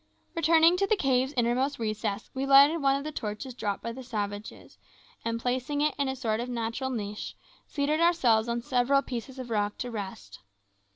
[0.33, 4.01] Returning into the cave's innermost recess, we lighted one of the torches dropped by the
[4.01, 4.79] savages,
[5.23, 7.35] and placing it in a sort of natural niche,
[7.67, 10.39] seated ourselves on several pieces of rock to rest.